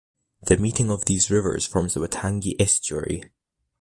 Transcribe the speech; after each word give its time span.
The 0.41 0.57
meeting 0.57 0.89
of 0.89 1.05
these 1.05 1.29
rivers 1.29 1.67
forms 1.67 1.93
the 1.93 1.99
Waitangi 1.99 2.55
Estuary. 2.59 3.21